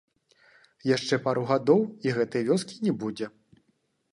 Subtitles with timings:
[0.95, 3.25] Яшчэ пару гадоў, і гэтай вёскі не будзе.